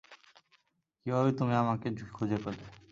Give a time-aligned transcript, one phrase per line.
[1.01, 2.65] কিভাবে তুমি আমাকে খুঁজে পেলে?